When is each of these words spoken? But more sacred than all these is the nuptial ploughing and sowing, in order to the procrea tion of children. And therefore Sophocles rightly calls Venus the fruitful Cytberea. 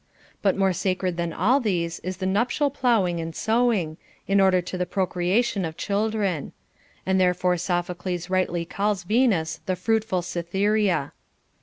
But 0.41 0.57
more 0.57 0.73
sacred 0.73 1.15
than 1.15 1.31
all 1.31 1.59
these 1.59 1.99
is 1.99 2.17
the 2.17 2.25
nuptial 2.25 2.71
ploughing 2.71 3.19
and 3.19 3.35
sowing, 3.35 3.97
in 4.27 4.41
order 4.41 4.59
to 4.59 4.75
the 4.75 4.87
procrea 4.87 5.43
tion 5.45 5.63
of 5.63 5.77
children. 5.77 6.53
And 7.05 7.21
therefore 7.21 7.55
Sophocles 7.57 8.27
rightly 8.27 8.65
calls 8.65 9.03
Venus 9.03 9.59
the 9.67 9.75
fruitful 9.75 10.23
Cytberea. 10.23 11.11